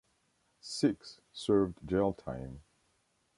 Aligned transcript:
Six 0.61 1.21
served 1.31 1.87
jail 1.87 2.11
time. 2.13 2.63